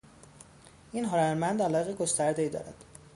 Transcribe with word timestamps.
این 0.91 1.05
هنرمند 1.05 1.61
علایق 1.61 1.95
گستردهای 1.95 2.49
دارد. 2.49 2.85